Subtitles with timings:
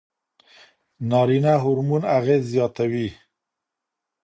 [1.09, 3.07] نارینه هورمون اغېز زیاتوي.